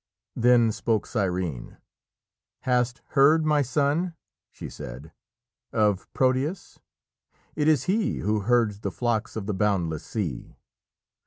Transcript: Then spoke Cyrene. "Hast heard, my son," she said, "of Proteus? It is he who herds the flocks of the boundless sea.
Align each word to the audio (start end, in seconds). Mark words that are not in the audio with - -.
Then 0.35 0.71
spoke 0.71 1.05
Cyrene. 1.05 1.77
"Hast 2.61 3.03
heard, 3.09 3.45
my 3.45 3.61
son," 3.61 4.15
she 4.49 4.67
said, 4.67 5.11
"of 5.71 6.11
Proteus? 6.11 6.79
It 7.55 7.67
is 7.67 7.83
he 7.83 8.17
who 8.17 8.39
herds 8.39 8.79
the 8.79 8.89
flocks 8.89 9.35
of 9.35 9.45
the 9.45 9.53
boundless 9.53 10.03
sea. 10.03 10.55